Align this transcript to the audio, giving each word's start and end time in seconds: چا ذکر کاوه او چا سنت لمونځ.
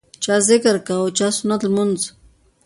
چا 0.23 0.35
ذکر 0.49 0.75
کاوه 0.87 1.01
او 1.03 1.15
چا 1.17 1.27
سنت 1.37 1.61
لمونځ. 1.67 1.99